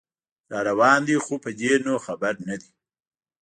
راروان 0.51 0.99
دی 1.07 1.17
خو 1.25 1.33
په 1.43 1.49
دې 1.59 1.73
نو 1.85 1.93
خبر 2.05 2.33
نه 2.47 2.55
دی 2.61 2.71